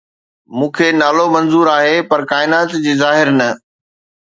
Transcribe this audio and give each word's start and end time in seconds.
مون 0.55 0.69
کي 0.75 0.87
نالو 1.01 1.25
منظور 1.35 1.65
آهي 1.77 1.97
پر 2.09 2.19
ڪائنات 2.31 2.69
جي 2.83 2.93
ظاهر 3.03 3.27
نه 3.39 3.49